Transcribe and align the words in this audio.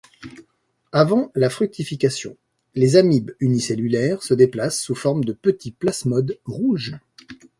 Avant 0.93 1.31
la 1.35 1.51
fructification, 1.51 2.35
les 2.73 2.95
amibes 2.95 3.33
unicellulaires 3.39 4.23
se 4.23 4.33
déplacent 4.33 4.81
sous 4.81 4.95
forme 4.95 5.23
de 5.23 5.31
petits 5.31 5.69
plasmodes 5.69 6.39
rouges. 6.45 6.97